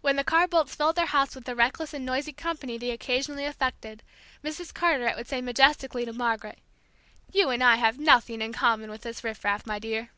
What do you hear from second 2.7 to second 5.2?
they occasionally affected, Mrs. Carteret